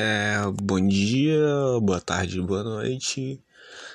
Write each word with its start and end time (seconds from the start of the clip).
É, 0.00 0.36
bom 0.62 0.78
dia, 0.86 1.42
boa 1.82 2.00
tarde, 2.00 2.40
boa 2.40 2.62
noite. 2.62 3.42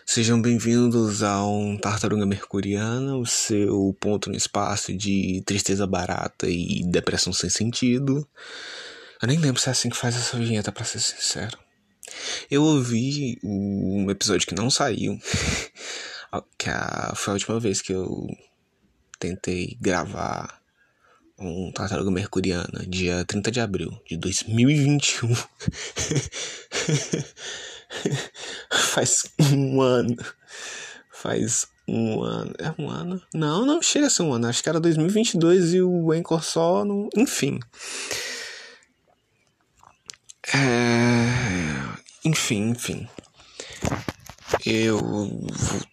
Sejam 0.05 0.41
bem-vindos 0.41 1.23
a 1.23 1.45
um 1.45 1.77
Tartaruga 1.77 2.25
Mercuriana, 2.25 3.15
o 3.15 3.25
seu 3.25 3.95
ponto 4.01 4.29
no 4.29 4.35
espaço 4.35 4.93
de 4.93 5.41
tristeza 5.45 5.87
barata 5.87 6.45
e 6.49 6.83
depressão 6.83 7.31
sem 7.31 7.49
sentido. 7.49 8.27
Eu 9.21 9.29
nem 9.29 9.39
lembro 9.39 9.61
se 9.61 9.69
é 9.69 9.71
assim 9.71 9.89
que 9.89 9.95
faz 9.95 10.17
essa 10.17 10.37
vinheta, 10.37 10.73
pra 10.73 10.83
ser 10.83 10.99
sincero. 10.99 11.57
Eu 12.51 12.63
ouvi 12.63 13.39
um 13.41 14.11
episódio 14.11 14.45
que 14.45 14.55
não 14.55 14.69
saiu, 14.69 15.17
que 16.59 16.69
foi 17.15 17.31
a 17.31 17.35
última 17.35 17.61
vez 17.61 17.81
que 17.81 17.93
eu 17.93 18.27
tentei 19.17 19.77
gravar 19.79 20.61
um 21.43 21.71
Tartaruga 21.71 22.11
Mercuriana, 22.11 22.85
dia 22.87 23.23
30 23.25 23.51
de 23.51 23.59
abril 23.59 23.91
de 24.07 24.17
2021. 24.17 25.33
Faz 28.71 29.25
um 29.39 29.81
ano. 29.81 30.15
Faz 31.11 31.67
um 31.87 32.21
ano. 32.23 32.53
É 32.57 32.73
um 32.81 32.89
ano? 32.89 33.21
Não, 33.33 33.65
não 33.65 33.81
chega 33.81 34.07
a 34.07 34.09
ser 34.09 34.23
um 34.23 34.33
ano. 34.33 34.47
Acho 34.47 34.63
que 34.63 34.69
era 34.69 34.79
2022 34.79 35.73
e 35.73 35.81
o 35.81 36.11
Anchor 36.11 36.43
só. 36.43 36.83
Não... 36.83 37.09
Enfim. 37.15 37.59
É... 40.53 41.23
Enfim, 42.25 42.69
enfim. 42.69 43.07
Eu 44.65 45.45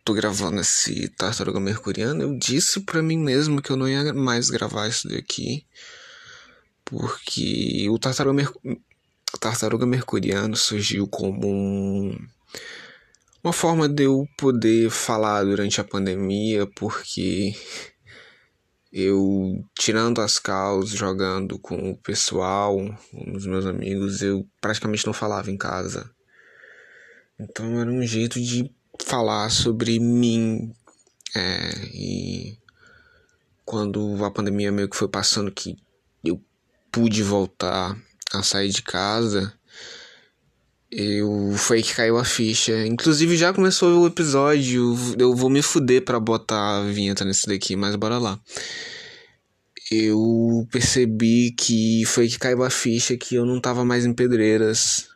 tô 0.04 0.14
gravando 0.14 0.60
esse 0.60 1.08
Tartaruga 1.08 1.58
Mercuriano. 1.58 2.22
Eu 2.22 2.38
disse 2.38 2.80
para 2.80 3.02
mim 3.02 3.18
mesmo 3.18 3.60
que 3.60 3.70
eu 3.70 3.76
não 3.76 3.88
ia 3.88 4.14
mais 4.14 4.48
gravar 4.48 4.86
isso 4.86 5.08
daqui. 5.08 5.66
Porque 6.84 7.88
o 7.90 7.98
Tartaruga, 7.98 8.32
Mer... 8.32 8.52
Tartaruga 9.40 9.86
Mercuriano 9.86 10.54
surgiu 10.56 11.08
como 11.08 11.48
um... 11.48 12.16
uma 13.42 13.52
forma 13.52 13.88
de 13.88 14.04
eu 14.04 14.24
poder 14.38 14.88
falar 14.88 15.42
durante 15.42 15.80
a 15.80 15.84
pandemia. 15.84 16.64
Porque 16.64 17.56
eu, 18.92 19.64
tirando 19.76 20.20
as 20.20 20.38
causas, 20.38 20.96
jogando 20.96 21.58
com 21.58 21.90
o 21.90 21.96
pessoal, 21.96 22.76
com 23.10 23.36
os 23.36 23.46
meus 23.46 23.66
amigos, 23.66 24.22
eu 24.22 24.46
praticamente 24.60 25.06
não 25.06 25.12
falava 25.12 25.50
em 25.50 25.56
casa. 25.56 26.08
Então 27.40 27.80
era 27.80 27.90
um 27.90 28.06
jeito 28.06 28.38
de 28.38 28.70
falar 29.02 29.48
sobre 29.50 29.98
mim. 29.98 30.74
É, 31.34 31.70
e 31.94 32.58
quando 33.64 34.22
a 34.24 34.30
pandemia 34.30 34.70
meio 34.70 34.90
que 34.90 34.96
foi 34.96 35.08
passando, 35.08 35.50
que 35.50 35.78
eu 36.22 36.40
pude 36.92 37.22
voltar 37.22 37.96
a 38.32 38.42
sair 38.42 38.68
de 38.68 38.82
casa, 38.82 39.52
eu 40.90 41.54
foi 41.56 41.82
que 41.82 41.94
caiu 41.94 42.18
a 42.18 42.24
ficha. 42.24 42.86
Inclusive 42.86 43.36
já 43.36 43.54
começou 43.54 44.02
o 44.02 44.06
episódio. 44.06 44.94
Eu 45.18 45.34
vou 45.34 45.48
me 45.48 45.62
fuder 45.62 46.04
para 46.04 46.20
botar 46.20 46.80
a 46.80 46.82
vinheta 46.82 47.24
nesse 47.24 47.46
daqui, 47.46 47.74
mas 47.74 47.96
bora 47.96 48.18
lá. 48.18 48.38
Eu 49.90 50.68
percebi 50.70 51.52
que 51.52 52.04
foi 52.04 52.28
que 52.28 52.38
caiu 52.38 52.62
a 52.62 52.70
ficha 52.70 53.16
que 53.16 53.34
eu 53.34 53.46
não 53.46 53.60
tava 53.60 53.84
mais 53.84 54.04
em 54.04 54.12
pedreiras 54.12 55.09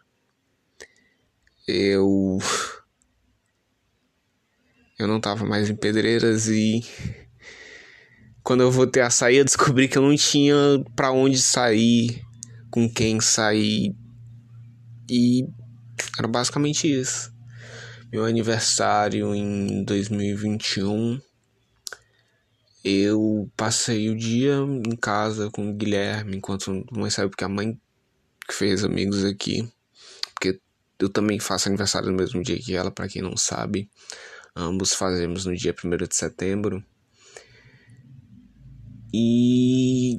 eu 1.67 2.39
eu 4.99 5.09
não 5.09 5.21
tava 5.21 5.45
mais 5.45 5.69
em 5.69 5.75
Pedreiras 5.75 6.47
e 6.49 6.85
quando 8.43 8.63
eu 8.63 8.71
voltei 8.71 9.03
a 9.03 9.11
sair 9.11 9.37
eu 9.37 9.45
descobri 9.45 9.89
que 9.89 9.97
eu 9.97 10.03
não 10.03 10.15
tinha 10.15 10.55
para 10.95 11.11
onde 11.11 11.39
sair, 11.39 12.23
com 12.71 12.89
quem 12.89 13.21
sair 13.21 13.95
e 15.09 15.47
era 16.19 16.29
basicamente 16.29 16.91
isso. 16.91 17.33
Meu 18.13 18.25
aniversário 18.25 19.35
em 19.35 19.83
2021 19.85 21.21
eu 22.85 23.51
passei 23.57 24.11
o 24.11 24.17
dia 24.17 24.57
em 24.87 24.95
casa 24.97 25.51
com 25.51 25.71
o 25.71 25.75
Guilherme 25.75 26.37
enquanto 26.37 26.85
mãe 26.93 27.11
saiu 27.11 27.31
porque 27.31 27.45
a 27.45 27.49
mãe 27.49 27.81
fez 28.51 28.85
amigos 28.85 29.25
aqui 29.25 29.67
eu 31.05 31.09
também 31.09 31.39
faço 31.39 31.69
aniversário 31.69 32.11
no 32.11 32.17
mesmo 32.17 32.43
dia 32.43 32.59
que 32.59 32.75
ela, 32.75 32.91
para 32.91 33.09
quem 33.09 33.23
não 33.23 33.37
sabe. 33.37 33.91
Ambos 34.57 34.95
fazemos 34.95 35.45
no 35.45 35.55
dia 35.55 35.75
1 35.75 35.97
de 35.97 36.15
setembro. 36.15 36.85
E 39.13 40.19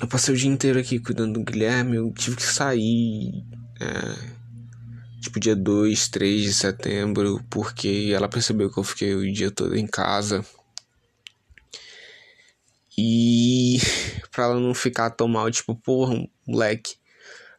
eu 0.00 0.08
passei 0.08 0.34
o 0.34 0.36
dia 0.36 0.48
inteiro 0.48 0.78
aqui 0.78 0.98
cuidando 0.98 1.34
do 1.34 1.44
Guilherme. 1.44 1.96
Eu 1.96 2.12
tive 2.12 2.36
que 2.36 2.42
sair. 2.42 3.44
É, 3.80 5.20
tipo, 5.20 5.40
dia 5.40 5.56
2, 5.56 6.08
3 6.08 6.42
de 6.42 6.54
setembro, 6.54 7.42
porque 7.50 8.12
ela 8.14 8.28
percebeu 8.28 8.70
que 8.70 8.78
eu 8.78 8.84
fiquei 8.84 9.14
o 9.14 9.32
dia 9.32 9.50
todo 9.50 9.76
em 9.76 9.86
casa. 9.86 10.44
E 12.96 13.78
pra 14.30 14.44
ela 14.44 14.60
não 14.60 14.74
ficar 14.74 15.10
tão 15.10 15.26
mal, 15.26 15.50
tipo, 15.50 15.74
porra, 15.74 16.14
moleque, 16.46 16.96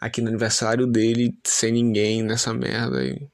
aqui 0.02 0.20
no 0.20 0.30
aniversário 0.30 0.88
dele, 0.88 1.38
sem 1.44 1.72
ninguém 1.72 2.24
nessa 2.24 2.52
merda. 2.52 3.06
E... 3.06 3.30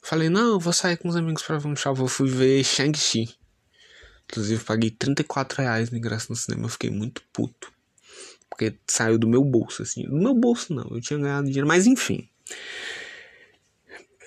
Falei, 0.00 0.28
não, 0.28 0.52
eu 0.52 0.60
vou 0.60 0.72
sair 0.72 0.96
com 0.96 1.08
os 1.08 1.16
amigos 1.16 1.42
pra 1.42 1.58
ver 1.58 1.66
um 1.66 1.74
show. 1.74 1.94
Eu 1.98 2.06
fui 2.06 2.30
ver 2.30 2.62
Shang-Chi. 2.64 3.36
Inclusive, 4.30 4.62
paguei 4.62 4.90
34 4.90 5.62
reais 5.62 5.90
no 5.90 5.98
ingresso 5.98 6.30
no 6.30 6.36
cinema. 6.36 6.66
Eu 6.66 6.68
fiquei 6.68 6.90
muito 6.90 7.22
puto. 7.32 7.72
Porque 8.48 8.78
saiu 8.86 9.18
do 9.18 9.28
meu 9.28 9.42
bolso, 9.44 9.82
assim. 9.82 10.04
Do 10.04 10.16
meu 10.16 10.34
bolso, 10.34 10.72
não. 10.72 10.88
Eu 10.90 11.00
tinha 11.00 11.18
ganhado 11.18 11.46
dinheiro, 11.46 11.66
mas 11.66 11.86
enfim. 11.86 12.28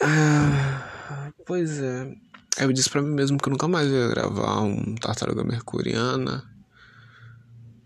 Ah, 0.01 1.31
pois 1.45 1.79
é. 1.79 2.13
Eu 2.59 2.73
disse 2.73 2.89
pra 2.89 3.01
mim 3.01 3.13
mesmo 3.13 3.37
que 3.37 3.47
eu 3.47 3.51
nunca 3.51 3.67
mais 3.67 3.89
ia 3.89 4.09
gravar 4.09 4.61
um 4.61 4.95
Tartaruga 4.95 5.43
Mercuriana. 5.43 6.43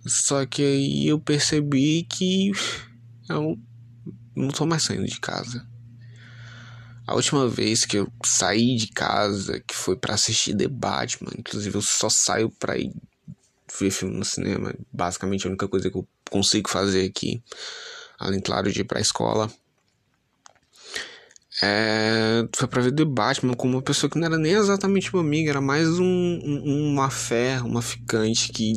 Só 0.05 0.45
que 0.45 0.63
aí 0.63 1.07
eu 1.07 1.19
percebi 1.19 2.03
que 2.03 2.51
eu 3.29 3.57
não 4.35 4.49
tô 4.49 4.65
mais 4.65 4.83
saindo 4.83 5.05
de 5.05 5.19
casa. 5.19 5.65
A 7.07 7.13
última 7.13 7.47
vez 7.47 7.85
que 7.85 7.97
eu 7.97 8.11
saí 8.23 8.75
de 8.75 8.87
casa, 8.87 9.59
que 9.59 9.75
foi 9.75 9.95
para 9.95 10.15
assistir 10.15 10.55
The 10.55 10.67
Batman, 10.67 11.31
inclusive 11.37 11.75
eu 11.75 11.81
só 11.81 12.09
saio 12.09 12.49
pra 12.49 12.77
ir 12.77 12.91
ver 13.79 13.91
filme 13.91 14.17
no 14.17 14.25
cinema, 14.25 14.73
basicamente 14.91 15.45
a 15.45 15.49
única 15.49 15.67
coisa 15.67 15.89
que 15.89 15.97
eu 15.97 16.07
consigo 16.31 16.69
fazer 16.69 17.05
aqui, 17.05 17.43
além, 18.19 18.39
claro, 18.39 18.71
de 18.71 18.81
ir 18.81 18.85
pra 18.85 18.99
escola. 18.99 19.51
É, 21.61 22.45
foi 22.53 22.67
pra 22.67 22.81
ver 22.81 22.91
The 22.91 23.05
Batman 23.05 23.53
com 23.53 23.67
uma 23.67 23.81
pessoa 23.81 24.09
que 24.09 24.17
não 24.17 24.25
era 24.25 24.37
nem 24.37 24.53
exatamente 24.53 25.13
uma 25.13 25.21
amiga, 25.21 25.51
era 25.51 25.61
mais 25.61 25.87
um, 25.99 26.05
um 26.05 26.91
uma 26.91 27.09
fé, 27.09 27.61
uma 27.61 27.81
ficante 27.81 28.51
que 28.51 28.73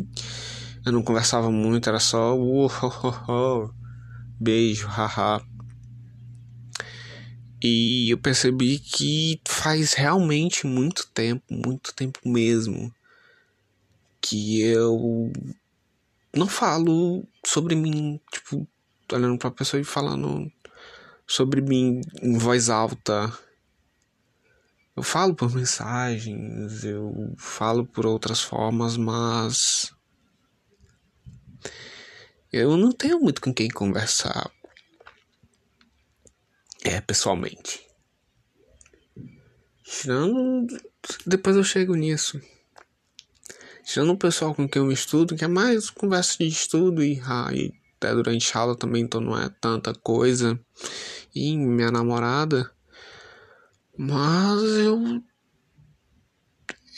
eu 0.85 0.93
não 0.93 1.03
conversava 1.03 1.51
muito, 1.51 1.89
era 1.89 1.99
só. 1.99 2.37
Uh, 2.37 2.67
uh, 2.67 3.67
uh, 3.67 3.71
Beijo, 4.41 4.87
haha. 4.87 5.43
E 7.61 8.09
eu 8.09 8.19
percebi 8.19 8.79
que 8.79 9.41
faz 9.49 9.95
realmente 9.95 10.65
muito 10.65 11.09
tempo, 11.09 11.43
muito 11.51 11.93
tempo 11.93 12.21
mesmo, 12.25 12.95
que 14.21 14.61
eu 14.61 15.33
não 16.33 16.47
falo 16.47 17.27
sobre 17.45 17.75
mim, 17.75 18.21
tipo, 18.31 18.65
olhando 19.13 19.37
pra 19.39 19.51
pessoa 19.51 19.81
e 19.81 19.85
falando 19.85 20.49
sobre 21.27 21.61
mim 21.61 22.01
em 22.23 22.39
voz 22.39 22.71
alta. 22.71 23.37
Eu 24.95 25.03
falo 25.03 25.35
por 25.35 25.53
mensagens, 25.53 26.85
eu 26.85 27.35
falo 27.37 27.85
por 27.85 28.07
outras 28.07 28.41
formas, 28.41 28.97
mas 28.97 29.93
eu 32.53 32.77
não 32.77 32.93
tenho 32.93 33.21
muito 33.21 33.41
com 33.41 33.53
quem 33.53 33.69
conversar. 33.69 34.51
É, 36.83 37.01
pessoalmente. 37.01 37.87
Tirando. 39.85 40.67
Depois 41.27 41.57
eu 41.57 41.65
chego 41.65 41.95
nisso. 41.95 42.41
Tirando 43.85 44.13
o 44.13 44.19
pessoal 44.19 44.55
com 44.55 44.69
quem 44.69 44.83
eu 44.83 44.93
estudo, 44.93 45.37
que 45.37 45.45
é 45.45 45.49
mais 45.49 45.91
conversa 45.91 46.39
de 46.39 46.47
estudo 46.47 47.03
e, 47.03 47.21
ah, 47.25 47.51
e 47.53 47.73
até 47.97 48.15
durante 48.15 48.57
a 48.57 48.61
aula 48.61 48.77
também, 48.77 49.03
então 49.03 49.21
não 49.21 49.39
é 49.39 49.49
tanta 49.61 49.95
coisa. 49.95 50.59
E 51.35 51.57
minha 51.57 51.91
namorada. 51.91 52.71
Mas 53.97 54.63
eu. 54.63 55.23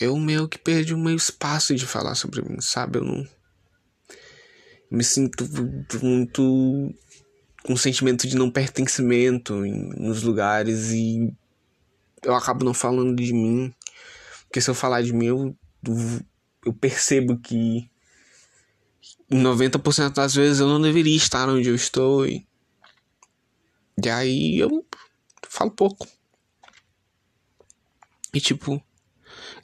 Eu 0.00 0.16
meio 0.16 0.48
que 0.48 0.58
perdi 0.58 0.94
o 0.94 0.98
meu 0.98 1.14
espaço 1.14 1.74
de 1.74 1.86
falar 1.86 2.14
sobre 2.14 2.40
mim, 2.42 2.60
sabe? 2.60 2.98
Eu 2.98 3.04
não 3.04 3.26
me 4.90 5.04
sinto 5.04 5.48
muito 6.02 6.92
com 7.62 7.74
um 7.74 7.76
sentimento 7.76 8.26
de 8.26 8.36
não 8.36 8.50
pertencimento 8.50 9.64
em, 9.64 9.90
nos 9.90 10.22
lugares 10.22 10.90
e 10.90 11.32
eu 12.22 12.34
acabo 12.34 12.64
não 12.64 12.74
falando 12.74 13.22
de 13.22 13.32
mim. 13.32 13.72
Porque 14.44 14.60
se 14.60 14.68
eu 14.68 14.74
falar 14.74 15.02
de 15.02 15.12
mim, 15.12 15.26
eu, 15.26 15.56
eu 16.66 16.72
percebo 16.72 17.38
que 17.38 17.88
90% 19.30 20.14
das 20.14 20.34
vezes 20.34 20.60
eu 20.60 20.68
não 20.68 20.80
deveria 20.80 21.16
estar 21.16 21.48
onde 21.48 21.68
eu 21.68 21.74
estou. 21.74 22.26
E 22.26 22.46
E 24.02 24.08
aí 24.08 24.58
eu 24.58 24.84
falo 25.48 25.70
pouco. 25.70 26.06
E 28.32 28.40
tipo, 28.40 28.82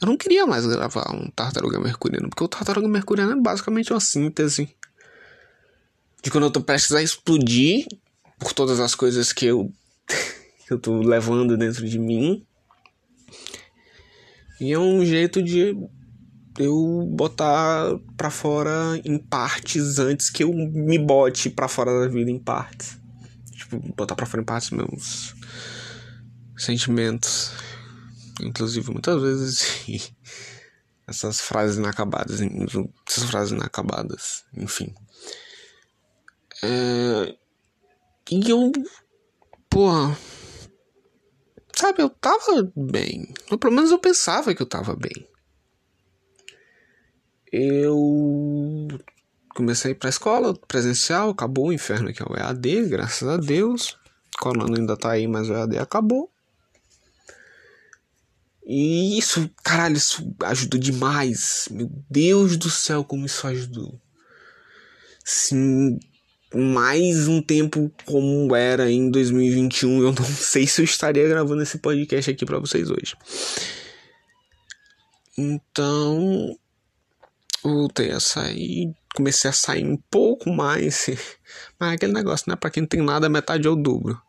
eu 0.00 0.06
não 0.06 0.16
queria 0.16 0.46
mais 0.46 0.66
gravar 0.66 1.14
um 1.14 1.30
Tartaruga 1.30 1.80
Mercuriano, 1.80 2.28
porque 2.28 2.44
o 2.44 2.48
Tartaruga 2.48 2.88
Mercuriano 2.88 3.32
é 3.32 3.40
basicamente 3.40 3.92
uma 3.92 4.00
síntese 4.00 4.75
de 6.26 6.30
quando 6.32 6.42
eu 6.42 6.50
tô 6.50 6.60
prestes 6.60 6.90
a 6.90 7.00
explodir 7.00 7.86
por 8.36 8.52
todas 8.52 8.80
as 8.80 8.96
coisas 8.96 9.32
que 9.32 9.46
eu, 9.46 9.72
que 10.66 10.72
eu 10.72 10.76
tô 10.76 10.98
levando 10.98 11.56
dentro 11.56 11.88
de 11.88 12.00
mim. 12.00 12.44
E 14.60 14.72
é 14.72 14.78
um 14.78 15.04
jeito 15.04 15.40
de 15.40 15.72
eu 16.58 17.08
botar 17.12 17.96
pra 18.16 18.28
fora 18.28 19.00
em 19.04 19.18
partes 19.18 20.00
antes 20.00 20.28
que 20.28 20.42
eu 20.42 20.52
me 20.52 20.98
bote 20.98 21.48
pra 21.48 21.68
fora 21.68 22.00
da 22.00 22.08
vida 22.08 22.28
em 22.28 22.40
partes. 22.40 22.98
Tipo, 23.52 23.78
botar 23.94 24.16
pra 24.16 24.26
fora 24.26 24.42
em 24.42 24.46
partes 24.46 24.70
meus 24.70 25.32
sentimentos. 26.56 27.52
Inclusive, 28.40 28.90
muitas 28.90 29.22
vezes 29.22 30.12
essas 31.06 31.40
frases 31.40 31.76
inacabadas, 31.76 32.40
essas 33.08 33.24
frases 33.30 33.52
inacabadas, 33.52 34.42
enfim. 34.56 34.92
É... 36.62 37.36
E 38.30 38.50
eu, 38.50 38.72
porra, 39.70 40.16
sabe, 41.74 42.02
eu 42.02 42.10
tava 42.10 42.72
bem. 42.74 43.32
Ou 43.50 43.58
pelo 43.58 43.72
menos 43.72 43.90
eu 43.90 43.98
pensava 43.98 44.54
que 44.54 44.62
eu 44.62 44.66
tava 44.66 44.96
bem. 44.96 45.28
Eu 47.52 48.88
comecei 49.54 49.90
a 49.90 49.92
ir 49.92 49.98
pra 49.98 50.10
escola 50.10 50.54
presencial, 50.66 51.30
acabou 51.30 51.68
o 51.68 51.72
inferno 51.72 52.12
que 52.12 52.22
é 52.22 52.26
o 52.26 52.36
EAD, 52.36 52.88
graças 52.88 53.28
a 53.28 53.36
Deus. 53.36 53.96
Corona 54.38 54.76
ainda 54.76 54.96
tá 54.96 55.12
aí, 55.12 55.26
mas 55.28 55.48
o 55.48 55.54
EAD 55.54 55.78
acabou. 55.78 56.30
E 58.66 59.16
isso, 59.16 59.48
caralho, 59.62 59.96
isso 59.96 60.34
ajudou 60.42 60.80
demais. 60.80 61.68
Meu 61.70 61.88
Deus 62.10 62.56
do 62.56 62.68
céu, 62.68 63.04
como 63.04 63.24
isso 63.24 63.46
ajudou. 63.46 64.00
Sim, 65.24 65.98
mais 66.54 67.26
um 67.28 67.42
tempo 67.42 67.90
como 68.04 68.54
era 68.54 68.90
em 68.90 69.10
2021, 69.10 70.02
eu 70.02 70.12
não 70.12 70.24
sei 70.24 70.66
se 70.66 70.80
eu 70.80 70.84
estaria 70.84 71.26
gravando 71.28 71.62
esse 71.62 71.78
podcast 71.78 72.30
aqui 72.30 72.44
para 72.44 72.58
vocês 72.58 72.90
hoje. 72.90 73.14
Então, 75.36 76.56
voltei 77.62 78.10
a 78.10 78.20
sair, 78.20 78.94
comecei 79.14 79.50
a 79.50 79.52
sair 79.52 79.84
um 79.84 79.98
pouco 80.10 80.50
mais. 80.50 81.06
Mas 81.78 81.92
é 81.92 81.94
aquele 81.94 82.12
negócio, 82.12 82.48
né? 82.48 82.56
Pra 82.56 82.70
quem 82.70 82.82
não 82.82 82.88
tem 82.88 83.02
nada, 83.02 83.28
metade 83.28 83.66
é 83.66 83.70
o 83.70 83.76
dobro. 83.76 84.20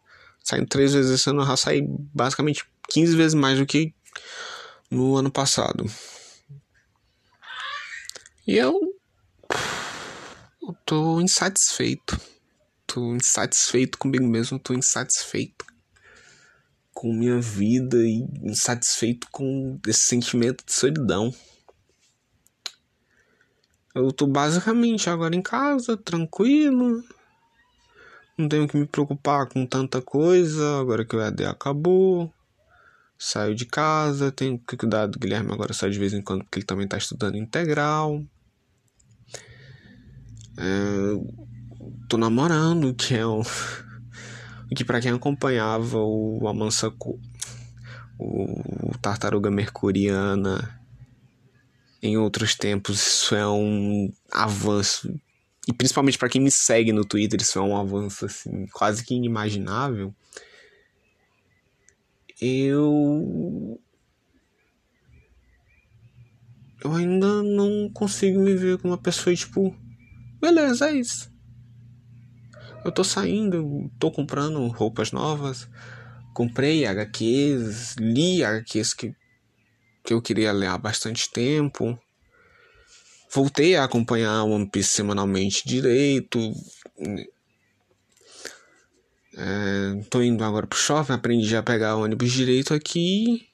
Saindo 0.43 0.67
três 0.67 0.93
vezes 0.93 1.11
esse 1.11 1.29
ano, 1.29 1.41
eu 1.41 1.45
já 1.45 1.57
saí 1.57 1.81
basicamente 1.85 2.65
15 2.89 3.15
vezes 3.15 3.33
mais 3.33 3.59
do 3.59 3.65
que 3.65 3.93
no 4.89 5.15
ano 5.15 5.31
passado. 5.31 5.85
E 8.47 8.57
eu, 8.57 8.79
eu 10.67 10.75
tô 10.85 11.21
insatisfeito. 11.21 12.19
Tô 12.85 13.15
insatisfeito 13.15 13.97
comigo 13.97 14.27
mesmo, 14.27 14.59
tô 14.59 14.73
insatisfeito 14.73 15.65
com 16.93 17.13
minha 17.13 17.39
vida 17.39 17.97
e 17.97 18.27
insatisfeito 18.43 19.27
com 19.31 19.79
esse 19.87 20.01
sentimento 20.01 20.65
de 20.65 20.73
solidão. 20.73 21.33
Eu 23.93 24.11
tô 24.11 24.27
basicamente 24.27 25.09
agora 25.09 25.35
em 25.35 25.41
casa, 25.41 25.95
tranquilo. 25.95 27.03
Não 28.37 28.47
tenho 28.47 28.67
que 28.67 28.77
me 28.77 28.85
preocupar 28.85 29.47
com 29.47 29.65
tanta 29.65 30.01
coisa, 30.01 30.79
agora 30.79 31.05
que 31.05 31.15
o 31.15 31.21
EAD 31.21 31.45
acabou 31.45 32.31
saio 33.17 33.55
de 33.55 33.65
casa, 33.65 34.31
tenho 34.31 34.59
que 34.59 34.77
cuidar 34.77 35.07
do 35.07 35.17
Guilherme 35.17 35.51
agora 35.51 35.73
só 35.73 35.87
de 35.87 35.97
vez 35.97 36.13
em 36.13 36.21
quando, 36.21 36.43
porque 36.43 36.59
ele 36.59 36.65
também 36.65 36.85
está 36.85 36.97
estudando 36.97 37.35
integral. 37.35 38.23
É, 40.57 41.81
tô 42.09 42.17
namorando, 42.17 42.93
que 42.93 43.15
é 43.15 43.25
o. 43.25 43.41
que 44.75 44.83
para 44.83 44.99
quem 44.99 45.11
acompanhava 45.11 45.97
o 45.99 46.47
Amansa 46.47 46.93
o 48.19 48.97
Tartaruga 48.99 49.51
Mercuriana 49.51 50.81
em 52.01 52.17
outros 52.17 52.55
tempos, 52.55 52.99
isso 52.99 53.35
é 53.35 53.47
um 53.47 54.11
avanço. 54.31 55.13
E 55.67 55.73
principalmente 55.73 56.17
para 56.17 56.29
quem 56.29 56.41
me 56.41 56.51
segue 56.51 56.91
no 56.91 57.05
Twitter, 57.05 57.39
isso 57.41 57.59
é 57.59 57.61
um 57.61 57.77
avanço 57.77 58.25
assim, 58.25 58.65
quase 58.67 59.03
que 59.03 59.13
inimaginável 59.13 60.13
eu. 62.41 63.79
Eu 66.83 66.93
ainda 66.93 67.41
não 67.41 67.89
consigo 67.89 68.39
me 68.39 68.55
ver 68.55 68.77
como 68.77 68.93
uma 68.93 69.01
pessoa 69.01 69.35
tipo. 69.35 69.75
Beleza, 70.39 70.89
é 70.89 70.95
isso. 70.95 71.31
Eu 72.85 72.91
tô 72.91 73.03
saindo, 73.03 73.91
tô 73.99 74.11
comprando 74.11 74.65
roupas 74.67 75.11
novas, 75.11 75.67
comprei 76.33 76.85
HQs, 76.85 77.95
li 77.97 78.43
HQs 78.43 78.93
que, 78.93 79.15
que 80.05 80.13
eu 80.13 80.21
queria 80.21 80.51
ler 80.51 80.67
há 80.67 80.77
bastante 80.77 81.29
tempo. 81.29 81.99
Voltei 83.29 83.75
a 83.75 83.83
acompanhar 83.83 84.43
One 84.43 84.69
Piece 84.69 84.91
semanalmente 84.91 85.67
direito. 85.67 86.39
É, 89.35 90.01
tô 90.09 90.21
indo 90.21 90.43
agora 90.43 90.65
pro 90.65 90.79
shopping, 90.79 91.13
aprendi 91.13 91.55
a 91.55 91.61
pegar 91.61 91.95
ônibus 91.95 92.31
direito 92.31 92.73
aqui. 92.73 93.47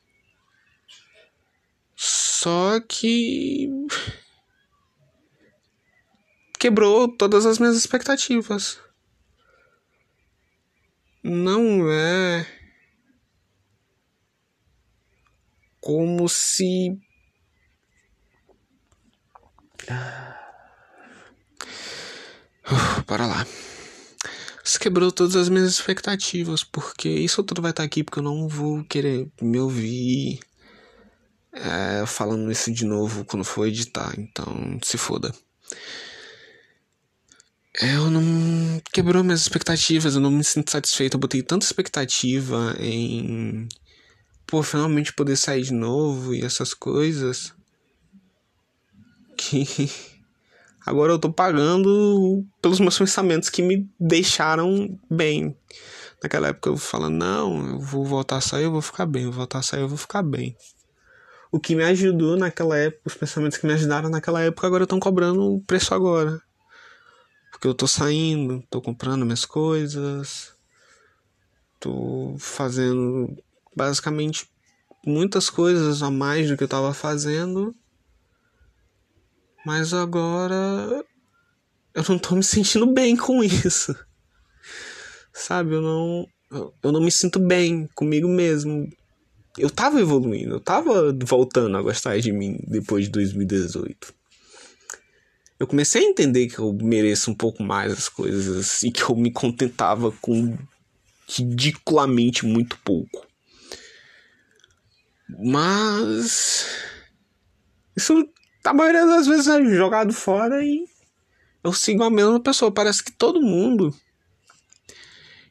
Só 1.96 2.80
que. 2.82 3.70
Quebrou 6.64 7.10
todas 7.10 7.46
as 7.46 7.60
minhas 7.60 7.76
expectativas. 7.76 8.80
Não 11.22 11.92
é. 11.92 12.48
Como 15.82 16.30
se. 16.30 16.98
Uh, 22.66 23.04
para 23.04 23.28
lá. 23.28 23.46
Isso 24.64 24.80
quebrou 24.80 25.12
todas 25.12 25.36
as 25.36 25.50
minhas 25.50 25.70
expectativas, 25.70 26.64
porque 26.64 27.10
isso 27.10 27.44
tudo 27.44 27.62
vai 27.62 27.72
estar 27.72 27.84
aqui, 27.84 28.06
porque 28.06 28.20
eu 28.20 28.24
não 28.24 28.48
vou 28.48 28.86
querer 28.86 29.30
me 29.42 29.60
ouvir 29.60 30.40
é, 31.52 32.06
falando 32.06 32.50
isso 32.50 32.72
de 32.72 32.86
novo 32.86 33.26
quando 33.26 33.44
for 33.44 33.68
editar, 33.68 34.14
então 34.18 34.80
se 34.82 34.98
foda. 34.98 35.36
Eu 37.82 38.10
não. 38.10 38.82
Quebrou 38.92 39.24
minhas 39.24 39.42
expectativas, 39.42 40.16
eu 40.16 40.22
não 40.22 40.32
me 40.32 40.44
sinto 40.44 40.72
satisfeito. 40.72 41.16
Eu 41.16 41.20
botei 41.20 41.42
tanta 41.42 41.66
expectativa 41.66 42.76
em. 42.80 43.68
Pô, 44.46 44.62
finalmente 44.62 45.14
poder 45.14 45.36
sair 45.36 45.64
de 45.64 45.74
novo 45.74 46.36
e 46.36 46.44
essas 46.44 46.74
coisas. 46.74 47.54
Que 49.36 49.66
Agora 50.86 51.14
eu 51.14 51.20
tô 51.20 51.32
pagando 51.32 52.46
pelos 52.62 52.80
meus 52.80 52.98
pensamentos 52.98 53.50
que 53.50 53.62
me 53.62 53.90
deixaram 53.98 55.00
bem. 55.10 55.56
Naquela 56.22 56.50
época 56.50 56.70
eu 56.70 56.78
falando, 56.78 57.16
não, 57.16 57.68
eu 57.70 57.80
vou 57.80 58.06
voltar 58.06 58.38
a 58.38 58.42
sair, 58.42 58.66
eu 58.66 58.72
vou 58.72 58.82
ficar 58.82 59.06
bem, 59.06 59.24
eu 59.24 59.32
vou 59.32 59.40
voltar 59.40 59.60
a 59.60 59.64
sair, 59.64 59.82
eu 59.82 59.88
vou 59.88 59.98
ficar 59.98 60.22
bem. 60.22 60.56
O 61.52 61.60
que 61.60 61.76
me 61.76 61.84
ajudou 61.86 62.36
naquela 62.36 62.78
época, 62.78 63.04
os 63.06 63.16
pensamentos 63.16 63.58
que 63.58 63.66
me 63.66 63.74
ajudaram 63.74 64.10
naquela 64.10 64.42
época, 64.42 64.68
agora 64.68 64.84
estão 64.84 65.00
cobrando 65.00 65.42
o 65.42 65.62
preço 65.62 65.94
agora. 65.94 66.42
Porque 67.64 67.70
eu 67.70 67.76
tô 67.76 67.88
saindo, 67.88 68.62
tô 68.70 68.82
comprando 68.82 69.24
minhas 69.24 69.46
coisas, 69.46 70.54
tô 71.80 72.36
fazendo 72.38 73.42
basicamente 73.74 74.50
muitas 75.08 75.50
coisas 75.50 76.04
a 76.04 76.12
mais 76.12 76.50
do 76.50 76.58
que 76.58 76.66
eu 76.66 76.68
tava 76.68 76.94
fazendo 76.94 77.74
mas 79.66 79.94
agora 79.94 81.06
eu 81.94 82.04
não 82.10 82.20
tô 82.20 82.36
me 82.36 82.44
sentindo 82.44 82.86
bem 82.86 83.16
com 83.16 83.42
isso. 83.42 83.96
Sabe, 85.32 85.76
eu 85.76 85.82
não 85.82 86.28
eu 86.84 86.92
não 86.92 87.00
me 87.00 87.12
sinto 87.14 87.40
bem 87.40 87.88
comigo 87.96 88.28
mesmo. 88.28 88.90
Eu 89.58 89.70
tava 89.70 90.02
evoluindo, 90.02 90.56
eu 90.56 90.60
tava 90.60 91.16
voltando 91.24 91.78
a 91.78 91.82
gostar 91.82 92.20
de 92.20 92.34
mim 92.34 92.60
depois 92.68 93.06
de 93.06 93.12
2018. 93.12 94.14
Eu 95.64 95.68
comecei 95.68 96.06
a 96.06 96.10
entender 96.10 96.48
que 96.48 96.60
eu 96.60 96.74
mereço 96.74 97.32
um 97.32 97.34
pouco 97.34 97.64
mais 97.64 97.94
as 97.94 98.10
coisas 98.10 98.84
e 98.84 98.92
que 98.92 99.02
eu 99.02 99.16
me 99.16 99.32
contentava 99.32 100.12
com 100.12 100.58
ridiculamente 101.26 102.46
muito 102.46 102.78
pouco. 102.80 103.26
Mas 105.30 106.68
isso 107.96 108.28
a 108.66 108.74
maioria 108.74 109.06
das 109.06 109.26
vezes 109.26 109.48
é 109.48 109.64
jogado 109.74 110.12
fora 110.12 110.62
e 110.62 110.84
eu 111.64 111.72
sigo 111.72 112.04
a 112.04 112.10
mesma 112.10 112.42
pessoa. 112.42 112.70
Parece 112.70 113.02
que 113.02 113.14
todo 113.14 113.42
mundo 113.42 113.96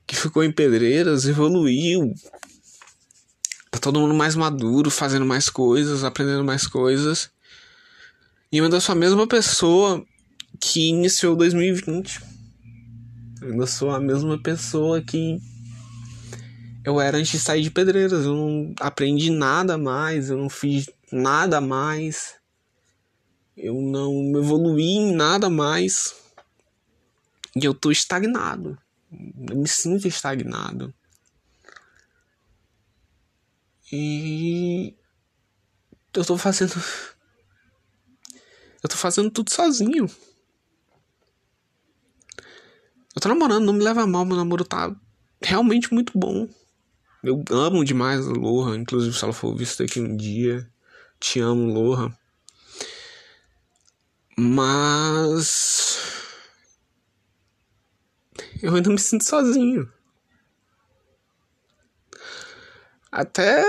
que 0.06 0.14
ficou 0.14 0.44
em 0.44 0.52
Pedreiras 0.52 1.24
evoluiu. 1.24 2.12
Tá 3.70 3.78
todo 3.78 3.98
mundo 3.98 4.12
mais 4.12 4.34
maduro, 4.36 4.90
fazendo 4.90 5.24
mais 5.24 5.48
coisas, 5.48 6.04
aprendendo 6.04 6.44
mais 6.44 6.66
coisas. 6.66 7.31
E 8.52 8.58
eu 8.58 8.64
ainda 8.64 8.80
sou 8.80 8.92
a 8.92 8.96
mesma 8.96 9.26
pessoa 9.26 10.04
que 10.60 10.90
iniciou 10.90 11.34
2020. 11.34 12.20
Eu 13.40 13.52
ainda 13.52 13.66
sou 13.66 13.90
a 13.90 13.98
mesma 13.98 14.40
pessoa 14.42 15.00
que 15.00 15.40
eu 16.84 17.00
era 17.00 17.16
antes 17.16 17.32
de 17.32 17.38
sair 17.38 17.62
de 17.62 17.70
Pedreiras. 17.70 18.26
Eu 18.26 18.34
não 18.34 18.74
aprendi 18.78 19.30
nada 19.30 19.78
mais, 19.78 20.28
eu 20.28 20.36
não 20.36 20.50
fiz 20.50 20.90
nada 21.10 21.62
mais. 21.62 22.34
Eu 23.56 23.80
não 23.80 24.38
evoluí 24.38 24.96
em 24.96 25.14
nada 25.14 25.48
mais. 25.48 26.14
E 27.56 27.64
eu 27.64 27.72
tô 27.72 27.90
estagnado. 27.90 28.76
Eu 29.48 29.56
me 29.56 29.68
sinto 29.68 30.06
estagnado. 30.06 30.92
E 33.90 34.94
eu 36.12 36.22
tô 36.22 36.36
fazendo 36.36 36.74
eu 38.82 38.88
tô 38.88 38.96
fazendo 38.96 39.30
tudo 39.30 39.50
sozinho. 39.50 40.10
Eu 43.14 43.20
tô 43.20 43.28
namorando, 43.28 43.64
não 43.64 43.74
me 43.74 43.84
leva 43.84 44.06
mal, 44.06 44.24
meu 44.24 44.36
namoro 44.36 44.64
tá 44.64 44.94
realmente 45.42 45.92
muito 45.92 46.18
bom. 46.18 46.48
Eu 47.22 47.44
amo 47.50 47.84
demais 47.84 48.26
a 48.26 48.32
Loha, 48.32 48.76
inclusive 48.76 49.16
se 49.16 49.22
ela 49.22 49.32
for 49.32 49.54
vista 49.54 49.84
aqui 49.84 50.00
um 50.00 50.16
dia. 50.16 50.68
Te 51.20 51.38
amo, 51.38 51.72
Loha. 51.72 52.16
Mas. 54.36 55.98
Eu 58.60 58.74
ainda 58.74 58.90
me 58.90 58.98
sinto 58.98 59.24
sozinho. 59.24 59.88
Até 63.10 63.62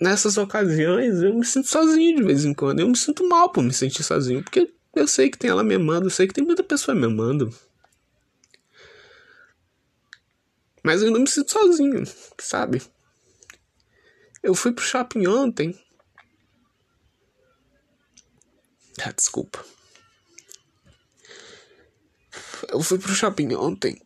nessas 0.00 0.36
ocasiões 0.36 1.22
eu 1.22 1.34
me 1.34 1.44
sinto 1.44 1.68
sozinho 1.68 2.16
de 2.16 2.22
vez 2.22 2.44
em 2.44 2.54
quando. 2.54 2.80
Eu 2.80 2.88
me 2.88 2.96
sinto 2.96 3.26
mal 3.28 3.50
por 3.50 3.62
me 3.62 3.72
sentir 3.72 4.02
sozinho, 4.02 4.42
porque 4.42 4.72
eu 4.94 5.08
sei 5.08 5.30
que 5.30 5.38
tem 5.38 5.50
ela 5.50 5.64
me 5.64 5.74
amando, 5.74 6.06
eu 6.06 6.10
sei 6.10 6.26
que 6.26 6.34
tem 6.34 6.44
muita 6.44 6.62
pessoa 6.62 6.94
me 6.94 7.06
amando. 7.06 7.54
Mas 10.82 11.02
eu 11.02 11.10
não 11.10 11.20
me 11.20 11.28
sinto 11.28 11.50
sozinho, 11.50 12.04
sabe? 12.38 12.82
Eu 14.42 14.54
fui 14.54 14.72
pro 14.72 14.84
shopping 14.84 15.26
ontem. 15.26 15.78
Ah, 19.00 19.12
desculpa. 19.12 19.64
Eu 22.68 22.82
fui 22.82 22.98
pro 22.98 23.14
shopping 23.14 23.54
ontem. 23.54 24.00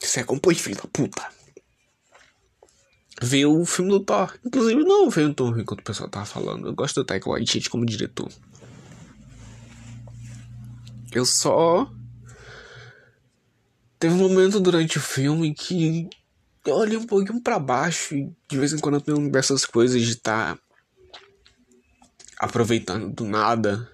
Você 0.00 0.20
acompanha, 0.20 0.58
filho 0.58 0.76
da 0.76 0.88
puta 0.88 1.41
ver 3.22 3.46
o 3.46 3.64
filme 3.64 3.90
do 3.90 4.00
Thor. 4.00 4.36
Inclusive, 4.44 4.82
não 4.82 5.08
veio 5.08 5.32
tão 5.32 5.50
ruim 5.50 5.64
quanto 5.64 5.80
o 5.80 5.84
pessoal 5.84 6.08
tava 6.08 6.26
falando. 6.26 6.66
Eu 6.66 6.74
gosto 6.74 6.96
do 6.96 7.04
Taika 7.04 7.30
Waititi 7.30 7.70
como 7.70 7.86
diretor. 7.86 8.28
Eu 11.12 11.24
só. 11.24 11.90
Teve 13.98 14.14
um 14.14 14.28
momento 14.28 14.58
durante 14.58 14.98
o 14.98 15.00
filme 15.00 15.54
que 15.54 16.10
eu 16.66 16.74
olhei 16.74 16.96
um 16.96 17.06
pouquinho 17.06 17.40
para 17.40 17.58
baixo 17.60 18.16
e 18.16 18.32
de 18.48 18.58
vez 18.58 18.72
em 18.72 18.78
quando 18.78 18.96
eu 18.96 19.00
tenho 19.00 19.30
dessas 19.30 19.64
coisas 19.64 20.02
de 20.02 20.10
estar 20.10 20.56
tá 20.56 20.62
aproveitando 22.40 23.14
do 23.14 23.24
nada. 23.24 23.88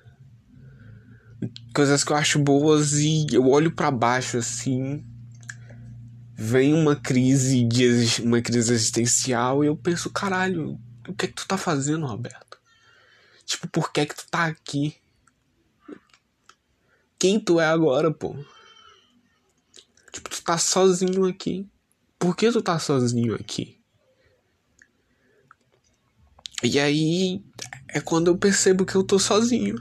Coisas 1.75 2.03
que 2.03 2.13
eu 2.13 2.17
acho 2.17 2.39
boas 2.39 2.95
e 2.95 3.27
eu 3.31 3.47
olho 3.47 3.71
para 3.71 3.91
baixo 3.91 4.39
assim 4.39 5.05
vem 6.41 6.73
uma 6.73 6.95
crise 6.95 7.65
de 7.65 8.23
uma 8.23 8.41
crise 8.41 8.73
existencial 8.73 9.65
e 9.65 9.67
eu 9.67 9.77
penso, 9.77 10.09
caralho, 10.09 10.79
o 11.09 11.13
que 11.13 11.25
é 11.25 11.29
que 11.29 11.35
tu 11.35 11.49
tá 11.49 11.59
fazendo, 11.59 12.07
Roberto? 12.07 12.61
Tipo, 13.45 13.67
por 13.67 13.93
que 13.93 14.03
é 14.03 14.07
que 14.07 14.15
tu 14.15 14.25
tá 14.31 14.45
aqui? 14.45 14.95
Quem 17.19 17.41
tu 17.41 17.59
é 17.59 17.67
agora, 17.67 18.13
pô? 18.13 18.37
Tipo, 20.13 20.31
tu 20.31 20.41
tá 20.45 20.57
sozinho 20.57 21.25
aqui. 21.25 21.69
Por 22.21 22.37
que 22.37 22.53
tu 22.53 22.63
tá 22.63 22.79
sozinho 22.79 23.35
aqui? 23.35 23.81
E 26.63 26.79
aí 26.79 27.45
é 27.89 28.01
quando 28.01 28.29
eu 28.29 28.39
percebo 28.39 28.87
que 28.87 28.95
eu 28.95 29.03
tô 29.03 29.19
sozinho. 29.19 29.75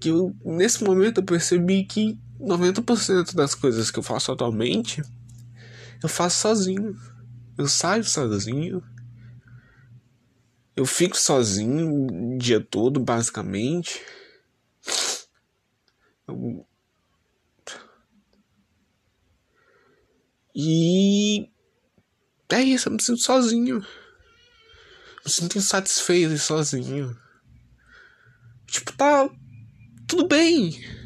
Que 0.00 0.08
eu, 0.08 0.34
nesse 0.42 0.82
momento 0.82 1.18
eu 1.18 1.24
percebi 1.24 1.84
que 1.84 2.18
90% 2.40 3.34
das 3.34 3.54
coisas 3.54 3.90
que 3.90 3.98
eu 3.98 4.02
faço 4.02 4.30
atualmente, 4.30 5.02
eu 6.02 6.08
faço 6.08 6.40
sozinho. 6.40 6.96
Eu 7.56 7.66
saio 7.66 8.04
sozinho. 8.04 8.82
Eu 10.76 10.86
fico 10.86 11.16
sozinho 11.16 12.34
o 12.34 12.38
dia 12.38 12.60
todo, 12.60 13.00
basicamente. 13.00 14.00
Eu... 16.26 16.64
E 20.54 21.50
é 22.48 22.62
isso, 22.62 22.88
eu 22.88 22.92
me 22.92 23.02
sinto 23.02 23.20
sozinho. 23.20 23.80
Me 25.24 25.30
sinto 25.30 25.58
insatisfeito 25.58 26.38
sozinho. 26.38 27.16
Tipo, 28.66 28.92
tá 28.92 29.28
tudo 30.06 30.28
bem 30.28 30.97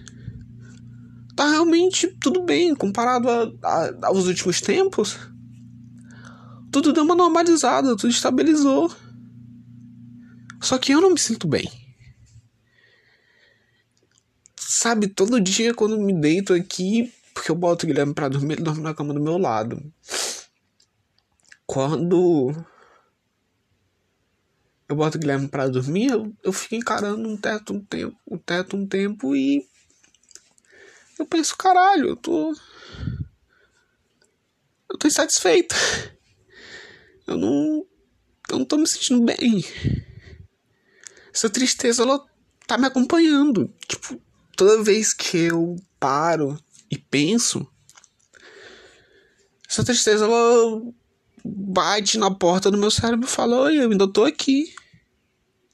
tá 1.42 1.50
realmente 1.50 2.06
tudo 2.20 2.44
bem 2.44 2.72
comparado 2.72 3.28
a, 3.28 3.52
a, 3.64 4.06
aos 4.06 4.26
últimos 4.28 4.60
tempos. 4.60 5.18
Tudo 6.70 6.92
deu 6.92 7.02
uma 7.02 7.16
normalizada, 7.16 7.96
tudo 7.96 8.10
estabilizou. 8.10 8.94
Só 10.60 10.78
que 10.78 10.92
eu 10.92 11.00
não 11.00 11.10
me 11.10 11.18
sinto 11.18 11.48
bem. 11.48 11.68
Sabe, 14.56 15.08
todo 15.08 15.40
dia 15.40 15.74
quando 15.74 15.98
me 15.98 16.12
deito 16.12 16.54
aqui, 16.54 17.12
porque 17.34 17.50
eu 17.50 17.56
boto 17.56 17.84
o 17.84 17.88
Guilherme 17.88 18.14
pra 18.14 18.28
dormir, 18.28 18.54
ele 18.54 18.62
dorme 18.62 18.80
na 18.80 18.94
cama 18.94 19.12
do 19.12 19.20
meu 19.20 19.36
lado. 19.36 19.82
Quando 21.66 22.54
eu 24.88 24.94
boto 24.94 25.18
o 25.18 25.20
Guilherme 25.20 25.48
pra 25.48 25.66
dormir, 25.66 26.12
eu, 26.12 26.32
eu 26.44 26.52
fico 26.52 26.76
encarando 26.76 27.28
um 27.28 27.36
teto 27.36 27.74
um 27.74 27.80
tempo, 27.80 28.16
o 28.24 28.36
um 28.36 28.38
teto 28.38 28.76
um 28.76 28.86
tempo 28.86 29.34
e 29.34 29.66
eu 31.18 31.26
penso, 31.26 31.56
caralho, 31.56 32.10
eu 32.10 32.16
tô. 32.16 32.54
Eu 34.90 34.98
tô 34.98 35.06
insatisfeita. 35.06 35.74
Eu 37.26 37.36
não. 37.36 37.86
Eu 38.50 38.58
não 38.58 38.64
tô 38.64 38.76
me 38.76 38.86
sentindo 38.86 39.22
bem. 39.22 39.64
Essa 41.32 41.48
tristeza, 41.48 42.02
ela 42.02 42.24
tá 42.66 42.76
me 42.76 42.86
acompanhando. 42.86 43.72
Tipo, 43.88 44.20
toda 44.56 44.82
vez 44.82 45.14
que 45.14 45.38
eu 45.38 45.76
paro 45.98 46.58
e 46.90 46.98
penso, 46.98 47.66
essa 49.68 49.82
tristeza, 49.82 50.26
ela 50.26 50.82
bate 51.44 52.18
na 52.18 52.30
porta 52.30 52.70
do 52.70 52.76
meu 52.76 52.90
cérebro 52.90 53.26
e 53.26 53.30
fala: 53.30 53.62
Oi, 53.62 53.78
eu 53.78 53.90
ainda 53.90 54.06
tô 54.06 54.24
aqui. 54.24 54.74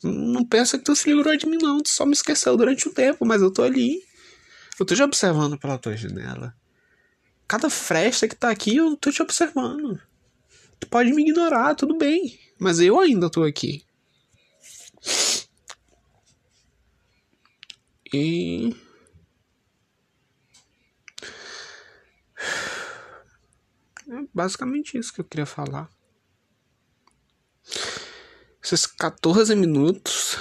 Não 0.03 0.45
pensa 0.45 0.79
que 0.79 0.85
tu 0.85 0.95
se 0.95 1.13
livrou 1.13 1.37
de 1.37 1.47
mim, 1.47 1.59
não. 1.61 1.83
Tu 1.83 1.89
só 1.89 2.07
me 2.07 2.13
esqueceu 2.13 2.57
durante 2.57 2.89
um 2.89 2.93
tempo, 2.93 3.27
mas 3.27 3.43
eu 3.43 3.53
tô 3.53 3.63
ali. 3.63 4.01
Eu 4.79 4.87
tô 4.87 4.95
te 4.95 5.03
observando 5.03 5.59
pela 5.59 5.79
tua 5.79 5.97
janela. 5.97 6.55
Cada 7.49 7.69
fresta 7.69 8.29
que 8.29 8.37
tá 8.37 8.51
aqui, 8.51 8.77
eu 8.77 8.97
tô 8.97 9.11
te 9.11 9.21
observando. 9.21 10.01
Tu 10.79 10.87
pode 10.89 11.13
me 11.13 11.23
ignorar, 11.23 11.75
tudo 11.75 11.97
bem. 11.97 12.39
Mas 12.59 12.79
eu 12.79 13.01
ainda 13.01 13.29
tô 13.29 13.43
aqui. 13.43 13.85
E. 18.13 18.75
É 24.11 24.25
basicamente 24.33 24.97
isso 24.97 25.13
que 25.13 25.21
eu 25.21 25.25
queria 25.25 25.45
falar. 25.45 25.91
Esses 28.63 28.87
14 28.87 29.55
minutos 29.55 30.37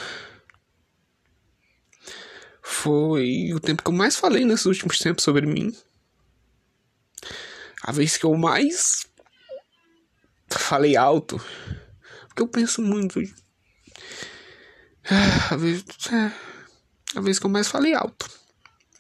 foi 2.77 3.53
o 3.53 3.59
tempo 3.59 3.81
que 3.81 3.89
eu 3.89 3.93
mais 3.93 4.15
falei 4.15 4.45
nesses 4.45 4.65
últimos 4.65 4.99
tempos 4.99 5.23
sobre 5.23 5.45
mim. 5.45 5.75
A 7.81 7.91
vez 7.91 8.17
que 8.17 8.25
eu 8.25 8.35
mais 8.35 9.07
falei 10.49 10.95
alto. 10.95 11.41
Porque 12.27 12.41
eu 12.41 12.47
penso 12.47 12.81
muito. 12.81 13.19
A 15.49 15.55
vez, 15.55 15.83
é, 16.11 17.17
a 17.17 17.21
vez 17.21 17.39
que 17.39 17.45
eu 17.45 17.49
mais 17.49 17.67
falei 17.67 17.93
alto 17.93 18.29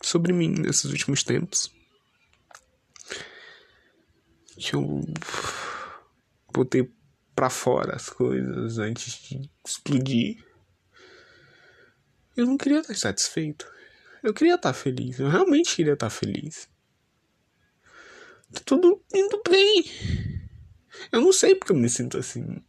sobre 0.01 0.33
mim 0.33 0.49
nesses 0.49 0.85
últimos 0.85 1.23
tempos. 1.23 1.71
Que 4.57 4.73
eu 4.73 5.01
botei 6.51 6.91
pra 7.35 7.49
fora 7.49 7.95
as 7.95 8.09
coisas 8.09 8.79
antes 8.79 9.13
de 9.21 9.51
explodir. 9.65 10.46
Eu 12.37 12.45
não 12.45 12.55
queria 12.55 12.79
estar 12.81 12.95
satisfeito. 12.95 13.67
Eu 14.21 14.31
queria 14.31 14.53
estar 14.53 14.71
feliz. 14.71 15.19
Eu 15.19 15.27
realmente 15.27 15.75
queria 15.75 15.93
estar 15.93 16.11
feliz. 16.11 16.69
Tá 18.53 18.61
tudo 18.63 19.03
indo 19.11 19.41
bem. 19.49 19.83
Eu 21.11 21.19
não 21.21 21.33
sei 21.33 21.55
porque 21.55 21.71
eu 21.71 21.75
me 21.75 21.89
sinto 21.89 22.19
assim. 22.19 22.63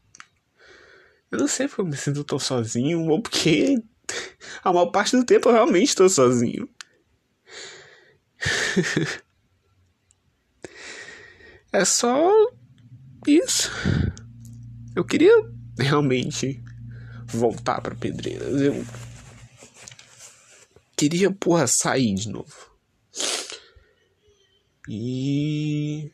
Eu 1.31 1.39
não 1.39 1.47
sei 1.47 1.69
porque 1.69 1.83
eu 1.83 1.87
me 1.87 1.97
sinto 1.99 2.25
tão 2.25 2.39
sozinho, 2.39 3.07
ou 3.09 3.21
porque 3.21 3.77
a 4.65 4.73
maior 4.73 4.87
parte 4.87 5.15
do 5.15 5.27
tempo 5.27 5.51
eu 5.51 5.53
realmente 5.53 5.89
estou 5.89 6.09
sozinho. 6.09 6.67
é 11.71 11.85
só 11.85 12.33
isso. 13.27 13.71
Eu 14.97 15.05
queria 15.05 15.33
realmente 15.79 16.65
voltar 17.27 17.83
para 17.83 17.95
Pedreiras. 17.95 18.63
Eu 18.63 18.83
queria, 20.99 21.31
porra, 21.31 21.69
sair 21.69 22.13
de 22.15 22.29
novo. 22.29 22.73
E. 24.89 26.11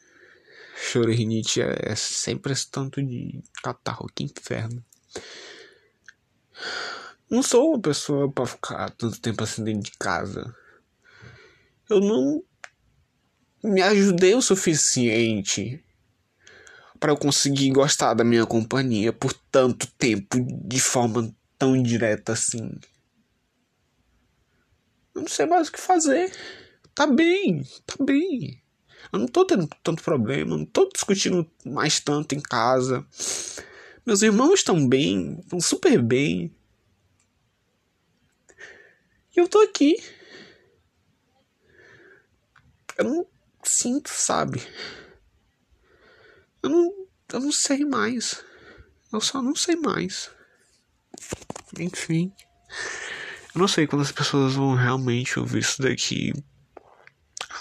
Chorrinite 0.76 1.62
é 1.62 1.94
sempre 1.96 2.52
esse 2.52 2.70
tanto 2.70 3.02
de 3.02 3.42
catarro, 3.62 4.10
que 4.14 4.24
inferno. 4.24 4.84
Não 7.30 7.42
sou 7.42 7.70
uma 7.70 7.80
pessoa 7.80 8.30
para 8.30 8.44
ficar 8.44 8.90
tanto 8.90 9.18
tempo 9.20 9.42
assim 9.42 9.64
dentro 9.64 9.90
de 9.90 9.98
casa. 9.98 10.54
Eu 11.88 12.00
não 12.00 12.44
me 13.62 13.80
ajudei 13.80 14.34
o 14.34 14.42
suficiente 14.42 15.82
para 17.00 17.12
eu 17.12 17.16
conseguir 17.16 17.70
gostar 17.70 18.12
da 18.12 18.24
minha 18.24 18.44
companhia 18.44 19.12
por 19.12 19.32
tanto 19.50 19.86
tempo 19.92 20.38
de 20.66 20.80
forma 20.80 21.34
tão 21.58 21.82
direta 21.82 22.32
assim. 22.32 22.78
Eu 25.14 25.22
não 25.22 25.28
sei 25.28 25.46
mais 25.46 25.68
o 25.68 25.72
que 25.72 25.80
fazer. 25.80 26.32
Tá 26.94 27.06
bem, 27.06 27.62
tá 27.86 27.96
bem. 28.02 28.62
Eu 29.12 29.18
não 29.18 29.26
tô 29.26 29.44
tendo 29.44 29.68
tanto 29.82 30.02
problema, 30.02 30.56
não 30.56 30.64
tô 30.64 30.88
discutindo 30.88 31.48
mais 31.64 32.00
tanto 32.00 32.34
em 32.34 32.40
casa. 32.40 33.06
Meus 34.04 34.22
irmãos 34.22 34.54
estão 34.54 34.88
bem, 34.88 35.38
estão 35.40 35.60
super 35.60 36.02
bem. 36.02 36.54
E 39.36 39.40
eu 39.40 39.48
tô 39.48 39.60
aqui. 39.60 39.96
Eu 42.96 43.04
não 43.04 43.26
sinto, 43.64 44.08
sabe? 44.08 44.62
Eu 46.62 46.70
não, 46.70 47.06
eu 47.32 47.40
não 47.40 47.52
sei 47.52 47.84
mais. 47.84 48.44
Eu 49.12 49.20
só 49.20 49.42
não 49.42 49.54
sei 49.54 49.76
mais. 49.76 50.30
Enfim. 51.78 52.32
Eu 53.54 53.60
não 53.60 53.68
sei 53.68 53.86
quando 53.86 54.02
as 54.02 54.12
pessoas 54.12 54.54
vão 54.54 54.74
realmente 54.74 55.38
ouvir 55.38 55.60
isso 55.60 55.80
daqui. 55.80 56.32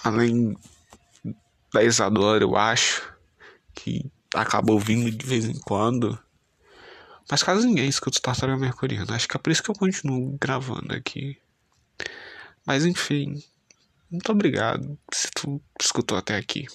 Além 0.04 0.58
da 1.72 1.84
Isadora, 1.84 2.44
eu 2.44 2.56
acho. 2.56 3.14
Que 3.76 4.12
acaba 4.34 4.72
ouvindo 4.72 5.12
de 5.12 5.26
vez 5.26 5.46
em 5.46 5.60
quando. 5.60 6.18
Mas 7.30 7.44
caso 7.44 7.66
ninguém 7.66 7.88
escute 7.88 8.22
Tartaruga 8.22 8.60
Mercuriana, 8.60 9.16
acho 9.16 9.28
que 9.28 9.38
é 9.38 9.40
por 9.40 9.52
isso 9.52 9.64
que 9.64 9.72
eu 9.72 9.76
continuo 9.76 10.38
gravando 10.40 10.94
aqui. 10.94 11.38
Mas 12.66 12.86
enfim. 12.86 13.42
Muito 14.12 14.32
obrigado 14.32 14.98
se 15.12 15.28
tu 15.32 15.60
escutou 15.82 16.18
até 16.18 16.36
aqui. 16.38 16.68